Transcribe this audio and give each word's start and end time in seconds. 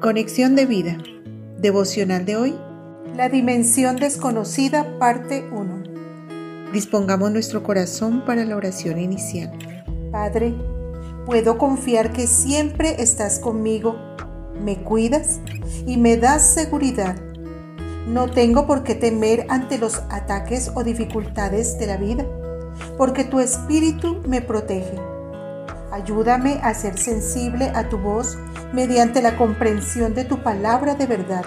Conexión 0.00 0.56
de 0.56 0.64
vida. 0.64 0.96
Devocional 1.58 2.24
de 2.24 2.34
hoy. 2.34 2.54
La 3.14 3.28
dimensión 3.28 3.96
desconocida, 3.96 4.98
parte 4.98 5.44
1. 5.52 6.70
Dispongamos 6.72 7.30
nuestro 7.30 7.62
corazón 7.62 8.24
para 8.24 8.46
la 8.46 8.56
oración 8.56 8.98
inicial. 8.98 9.52
Padre, 10.10 10.54
puedo 11.26 11.58
confiar 11.58 12.14
que 12.14 12.26
siempre 12.26 13.02
estás 13.02 13.40
conmigo, 13.40 13.94
me 14.64 14.82
cuidas 14.82 15.40
y 15.86 15.98
me 15.98 16.16
das 16.16 16.54
seguridad. 16.54 17.16
No 18.08 18.30
tengo 18.30 18.66
por 18.66 18.84
qué 18.84 18.94
temer 18.94 19.44
ante 19.50 19.76
los 19.76 19.98
ataques 20.08 20.70
o 20.74 20.82
dificultades 20.82 21.78
de 21.78 21.86
la 21.86 21.98
vida, 21.98 22.24
porque 22.96 23.24
tu 23.24 23.38
espíritu 23.38 24.22
me 24.26 24.40
protege. 24.40 25.09
Ayúdame 25.92 26.60
a 26.62 26.72
ser 26.74 26.96
sensible 26.96 27.72
a 27.74 27.88
tu 27.88 27.98
voz 27.98 28.38
mediante 28.72 29.20
la 29.22 29.36
comprensión 29.36 30.14
de 30.14 30.24
tu 30.24 30.42
palabra 30.42 30.94
de 30.94 31.06
verdad 31.06 31.44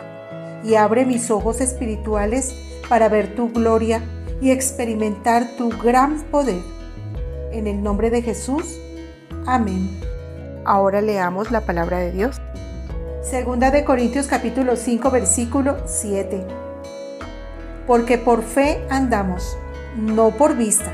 y 0.63 0.75
abre 0.75 1.05
mis 1.05 1.31
ojos 1.31 1.61
espirituales 1.61 2.53
para 2.89 3.07
ver 3.07 3.35
tu 3.35 3.51
gloria 3.51 4.01
y 4.41 4.51
experimentar 4.51 5.47
tu 5.57 5.69
gran 5.69 6.21
poder. 6.23 6.61
En 7.51 7.67
el 7.67 7.81
nombre 7.81 8.09
de 8.09 8.21
Jesús. 8.21 8.77
Amén. 9.45 9.89
Ahora 10.65 11.01
leamos 11.01 11.51
la 11.51 11.61
palabra 11.61 11.99
de 11.99 12.11
Dios. 12.11 12.41
Segunda 13.21 13.71
de 13.71 13.85
Corintios 13.85 14.27
capítulo 14.27 14.75
5 14.75 15.11
versículo 15.11 15.77
7. 15.85 16.45
Porque 17.87 18.17
por 18.17 18.43
fe 18.43 18.85
andamos, 18.89 19.57
no 19.95 20.31
por 20.31 20.57
vista. 20.57 20.91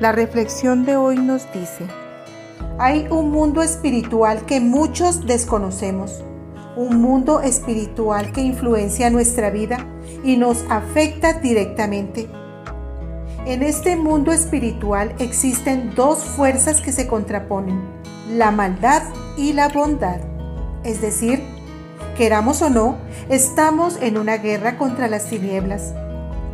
La 0.00 0.12
reflexión 0.12 0.84
de 0.84 0.96
hoy 0.96 1.16
nos 1.16 1.50
dice, 1.52 1.84
hay 2.78 3.06
un 3.08 3.30
mundo 3.30 3.62
espiritual 3.62 4.44
que 4.46 4.60
muchos 4.60 5.26
desconocemos, 5.26 6.24
un 6.76 7.00
mundo 7.00 7.40
espiritual 7.40 8.32
que 8.32 8.40
influencia 8.40 9.10
nuestra 9.10 9.50
vida 9.50 9.86
y 10.24 10.36
nos 10.36 10.64
afecta 10.68 11.34
directamente. 11.34 12.28
En 13.46 13.62
este 13.62 13.96
mundo 13.96 14.32
espiritual 14.32 15.14
existen 15.18 15.94
dos 15.94 16.24
fuerzas 16.24 16.80
que 16.80 16.90
se 16.90 17.06
contraponen, 17.06 17.80
la 18.32 18.50
maldad 18.50 19.02
y 19.36 19.52
la 19.52 19.68
bondad. 19.68 20.18
Es 20.82 21.00
decir, 21.00 21.42
queramos 22.16 22.60
o 22.62 22.70
no, 22.70 22.96
estamos 23.28 23.98
en 24.00 24.18
una 24.18 24.38
guerra 24.38 24.78
contra 24.78 25.06
las 25.06 25.26
tinieblas. 25.26 25.94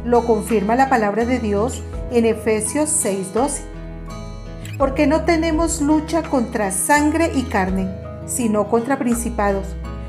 Lo 0.04 0.26
confirma 0.26 0.76
la 0.76 0.90
palabra 0.90 1.24
de 1.24 1.38
Dios 1.38 1.82
en 2.10 2.26
Efesios 2.26 2.90
6:12 2.90 3.69
porque 4.80 5.06
no 5.06 5.24
tenemos 5.26 5.82
lucha 5.82 6.22
contra 6.22 6.70
sangre 6.70 7.30
y 7.34 7.42
carne, 7.42 7.94
sino 8.26 8.66
contra 8.70 8.98
principados, 8.98 9.66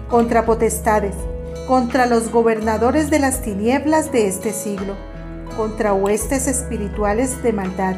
contra 0.09 0.45
potestades, 0.45 1.13
contra 1.67 2.05
los 2.05 2.31
gobernadores 2.31 3.09
de 3.09 3.19
las 3.19 3.41
tinieblas 3.41 4.13
de 4.13 4.29
este 4.29 4.53
siglo, 4.53 4.95
contra 5.57 5.93
huestes 5.93 6.47
espirituales 6.47 7.43
de 7.43 7.51
maldad 7.51 7.97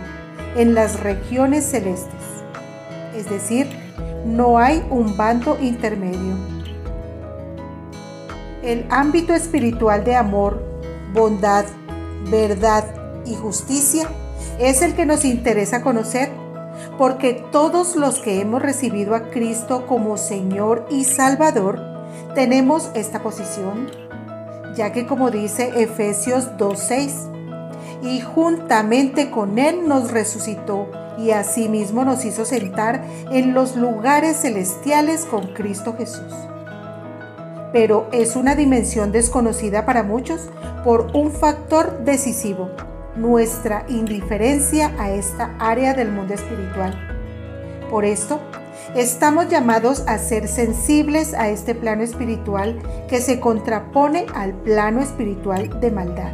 en 0.57 0.73
las 0.73 0.99
regiones 0.99 1.63
celestes. 1.63 2.23
Es 3.15 3.29
decir, 3.29 3.69
no 4.25 4.57
hay 4.57 4.83
un 4.89 5.15
bando 5.15 5.59
intermedio. 5.61 6.35
El 8.63 8.87
ámbito 8.89 9.35
espiritual 9.35 10.03
de 10.03 10.15
amor, 10.15 10.59
bondad, 11.13 11.65
verdad 12.31 12.83
y 13.27 13.35
justicia 13.35 14.07
es 14.57 14.81
el 14.81 14.95
que 14.95 15.05
nos 15.05 15.23
interesa 15.23 15.83
conocer 15.83 16.42
porque 16.97 17.43
todos 17.51 17.95
los 17.95 18.19
que 18.19 18.39
hemos 18.39 18.61
recibido 18.61 19.15
a 19.15 19.29
Cristo 19.29 19.85
como 19.87 20.17
Señor 20.17 20.85
y 20.89 21.05
Salvador 21.05 21.79
tenemos 22.35 22.91
esta 22.93 23.21
posición, 23.21 23.89
ya 24.75 24.91
que 24.91 25.05
como 25.05 25.31
dice 25.31 25.71
Efesios 25.81 26.51
2.6, 26.57 27.31
y 28.03 28.21
juntamente 28.21 29.31
con 29.31 29.57
Él 29.59 29.87
nos 29.87 30.11
resucitó 30.11 30.89
y 31.17 31.31
asimismo 31.31 32.03
nos 32.03 32.25
hizo 32.25 32.43
sentar 32.43 33.03
en 33.31 33.53
los 33.53 33.75
lugares 33.75 34.41
celestiales 34.41 35.25
con 35.25 35.53
Cristo 35.53 35.95
Jesús. 35.97 36.33
Pero 37.71 38.07
es 38.11 38.35
una 38.35 38.55
dimensión 38.55 39.11
desconocida 39.11 39.85
para 39.85 40.03
muchos 40.03 40.49
por 40.83 41.11
un 41.15 41.31
factor 41.31 42.03
decisivo 42.03 42.69
nuestra 43.15 43.85
indiferencia 43.87 44.91
a 44.97 45.11
esta 45.11 45.55
área 45.59 45.93
del 45.93 46.11
mundo 46.11 46.33
espiritual. 46.33 46.93
Por 47.89 48.05
esto, 48.05 48.39
estamos 48.95 49.49
llamados 49.49 50.03
a 50.07 50.17
ser 50.17 50.47
sensibles 50.47 51.33
a 51.33 51.49
este 51.49 51.75
plano 51.75 52.03
espiritual 52.03 52.79
que 53.07 53.21
se 53.21 53.39
contrapone 53.39 54.25
al 54.33 54.53
plano 54.53 55.01
espiritual 55.01 55.79
de 55.79 55.91
maldad. 55.91 56.31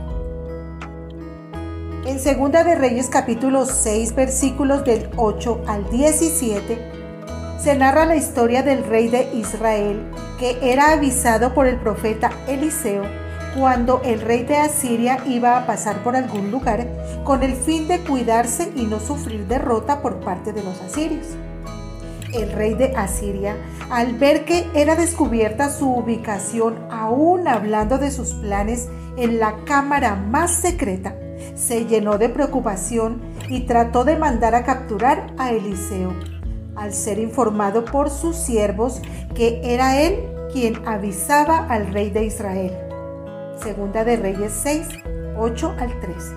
En 2.06 2.20
Segunda 2.20 2.64
de 2.64 2.76
Reyes 2.76 3.08
capítulo 3.10 3.66
6 3.66 4.16
versículos 4.16 4.84
del 4.84 5.10
8 5.18 5.64
al 5.68 5.90
17 5.90 7.00
se 7.62 7.76
narra 7.76 8.06
la 8.06 8.16
historia 8.16 8.64
del 8.64 8.86
rey 8.86 9.10
de 9.10 9.30
Israel 9.34 10.10
que 10.40 10.58
era 10.62 10.94
avisado 10.94 11.54
por 11.54 11.68
el 11.68 11.76
profeta 11.76 12.32
Eliseo 12.48 13.04
cuando 13.56 14.02
el 14.04 14.22
rey 14.22 14.44
de 14.44 14.58
Asiria 14.58 15.20
iba 15.26 15.58
a 15.58 15.66
pasar 15.66 16.04
por 16.04 16.16
algún 16.16 16.52
lugar 16.52 16.88
con 17.24 17.44
el 17.44 17.54
fin 17.54 17.88
de 17.88 18.00
cuidarse 18.00 18.72
y 18.76 18.84
no 18.84 19.00
sufrir 19.00 19.48
derrota 19.48 20.02
por 20.02 20.20
parte 20.20 20.54
de 20.54 20.64
los 20.64 20.80
asirios. 20.82 21.28
El 22.34 22.52
rey 22.52 22.76
de 22.76 22.96
Asiria, 22.96 23.58
al 23.90 24.14
ver 24.14 24.46
que 24.46 24.68
era 24.76 24.96
descubierta 24.96 25.70
su 25.70 25.90
ubicación, 25.90 26.78
aún 26.92 27.48
hablando 27.48 27.98
de 27.98 28.12
sus 28.12 28.34
planes 28.34 28.88
en 29.18 29.40
la 29.40 29.56
cámara 29.66 30.16
más 30.16 30.52
secreta, 30.52 31.16
se 31.56 31.86
llenó 31.86 32.18
de 32.18 32.30
preocupación 32.30 33.22
y 33.48 33.62
trató 33.62 34.04
de 34.04 34.16
mandar 34.16 34.54
a 34.54 34.64
capturar 34.64 35.34
a 35.38 35.52
Eliseo, 35.52 36.14
al 36.76 36.94
ser 36.94 37.18
informado 37.18 37.84
por 37.84 38.12
sus 38.12 38.36
siervos 38.36 39.02
que 39.34 39.60
era 39.64 40.00
él 40.00 40.20
quien 40.52 40.88
avisaba 40.88 41.66
al 41.68 41.92
rey 41.92 42.10
de 42.12 42.26
Israel. 42.26 42.89
Segunda 43.62 44.06
de 44.06 44.16
Reyes 44.16 44.54
6, 44.64 44.88
8 45.38 45.76
al 45.80 46.00
13. 46.00 46.36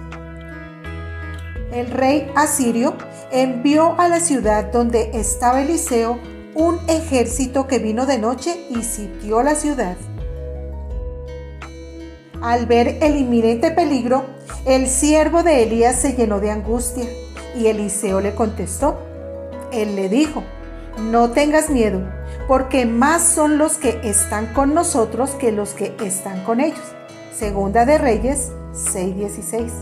El 1.72 1.90
rey 1.90 2.30
asirio 2.34 2.94
envió 3.30 3.98
a 3.98 4.08
la 4.08 4.18
ciudad 4.18 4.72
donde 4.72 5.10
estaba 5.14 5.62
Eliseo 5.62 6.18
un 6.54 6.78
ejército 6.88 7.66
que 7.68 7.78
vino 7.78 8.06
de 8.06 8.18
noche 8.18 8.66
y 8.70 8.82
sitió 8.82 9.42
la 9.42 9.54
ciudad. 9.54 9.96
Al 12.42 12.66
ver 12.66 12.98
el 13.00 13.16
inminente 13.16 13.70
peligro, 13.70 14.24
el 14.66 14.88
siervo 14.88 15.44
de 15.44 15.62
Elías 15.62 16.00
se 16.00 16.14
llenó 16.14 16.40
de 16.40 16.50
angustia 16.50 17.06
y 17.56 17.68
Eliseo 17.68 18.20
le 18.20 18.34
contestó. 18.34 18.98
Él 19.70 19.94
le 19.94 20.08
dijo, 20.08 20.42
no 20.98 21.30
tengas 21.30 21.70
miedo, 21.70 22.02
porque 22.48 22.84
más 22.84 23.22
son 23.22 23.58
los 23.58 23.78
que 23.78 24.00
están 24.02 24.52
con 24.52 24.74
nosotros 24.74 25.30
que 25.30 25.52
los 25.52 25.72
que 25.72 25.94
están 26.02 26.42
con 26.44 26.60
ellos. 26.60 26.94
Segunda 27.34 27.86
de 27.86 27.96
Reyes 27.98 28.52
6:16. 28.74 29.72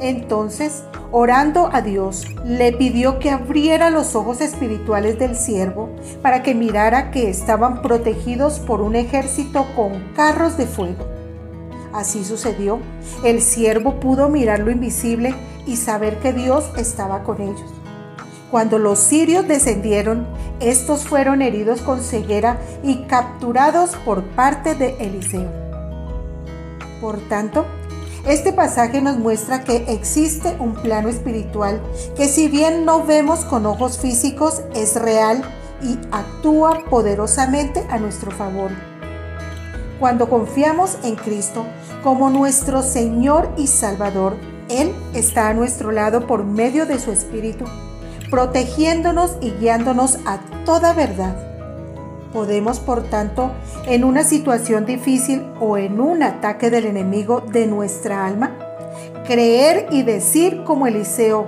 Entonces, 0.00 0.82
orando 1.10 1.70
a 1.72 1.80
Dios, 1.80 2.26
le 2.44 2.72
pidió 2.72 3.18
que 3.18 3.30
abriera 3.30 3.88
los 3.88 4.14
ojos 4.14 4.40
espirituales 4.40 5.18
del 5.18 5.36
siervo 5.36 5.88
para 6.20 6.42
que 6.42 6.54
mirara 6.54 7.10
que 7.10 7.30
estaban 7.30 7.82
protegidos 7.82 8.58
por 8.58 8.82
un 8.82 8.96
ejército 8.96 9.66
con 9.74 9.92
carros 10.14 10.56
de 10.56 10.66
fuego. 10.66 11.06
Así 11.92 12.24
sucedió. 12.24 12.80
El 13.24 13.40
siervo 13.40 14.00
pudo 14.00 14.28
mirar 14.28 14.60
lo 14.60 14.70
invisible 14.70 15.34
y 15.66 15.76
saber 15.76 16.18
que 16.18 16.32
Dios 16.32 16.70
estaba 16.76 17.22
con 17.22 17.40
ellos. 17.40 17.72
Cuando 18.50 18.78
los 18.78 18.98
sirios 18.98 19.48
descendieron, 19.48 20.26
estos 20.60 21.04
fueron 21.04 21.40
heridos 21.40 21.80
con 21.80 22.00
ceguera 22.00 22.58
y 22.82 23.04
capturados 23.04 23.96
por 24.04 24.22
parte 24.22 24.74
de 24.74 24.96
Eliseo. 24.98 25.61
Por 27.02 27.18
tanto, 27.28 27.66
este 28.28 28.52
pasaje 28.52 29.02
nos 29.02 29.18
muestra 29.18 29.64
que 29.64 29.84
existe 29.88 30.56
un 30.60 30.74
plano 30.74 31.08
espiritual 31.08 31.82
que 32.16 32.28
si 32.28 32.46
bien 32.46 32.84
no 32.84 33.04
vemos 33.04 33.44
con 33.44 33.66
ojos 33.66 33.98
físicos, 33.98 34.62
es 34.72 34.94
real 34.94 35.42
y 35.82 35.98
actúa 36.12 36.84
poderosamente 36.88 37.84
a 37.90 37.98
nuestro 37.98 38.30
favor. 38.30 38.70
Cuando 39.98 40.28
confiamos 40.28 40.96
en 41.02 41.16
Cristo 41.16 41.66
como 42.04 42.30
nuestro 42.30 42.82
Señor 42.82 43.50
y 43.56 43.66
Salvador, 43.66 44.36
Él 44.68 44.94
está 45.12 45.48
a 45.48 45.54
nuestro 45.54 45.90
lado 45.90 46.28
por 46.28 46.44
medio 46.44 46.86
de 46.86 47.00
su 47.00 47.10
Espíritu, 47.10 47.64
protegiéndonos 48.30 49.32
y 49.40 49.50
guiándonos 49.50 50.18
a 50.24 50.38
toda 50.64 50.92
verdad. 50.92 51.51
Podemos, 52.32 52.80
por 52.80 53.04
tanto, 53.04 53.52
en 53.86 54.04
una 54.04 54.24
situación 54.24 54.86
difícil 54.86 55.44
o 55.60 55.76
en 55.76 56.00
un 56.00 56.22
ataque 56.22 56.70
del 56.70 56.86
enemigo 56.86 57.40
de 57.40 57.66
nuestra 57.66 58.26
alma, 58.26 58.56
creer 59.26 59.88
y 59.90 60.02
decir 60.02 60.64
como 60.64 60.86
Eliseo, 60.86 61.46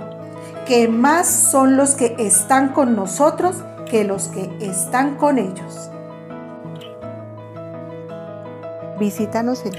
que 0.65 0.87
más 0.87 1.27
son 1.27 1.77
los 1.77 1.95
que 1.95 2.15
están 2.19 2.69
con 2.69 2.95
nosotros 2.95 3.63
que 3.89 4.03
los 4.03 4.27
que 4.27 4.51
están 4.61 5.15
con 5.15 5.37
ellos. 5.37 5.89
Visítanos 8.99 9.63
en 9.65 9.73